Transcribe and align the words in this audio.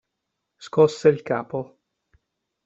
Scosse 0.57 1.09
il 1.09 1.21
capo. 1.21 1.77